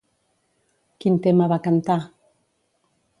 [1.05, 1.99] Quin tema va cantar?